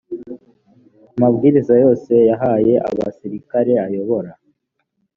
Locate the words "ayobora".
3.85-4.31